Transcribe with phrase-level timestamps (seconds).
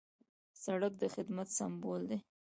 [0.63, 2.19] سړک د خدمت سمبول دی.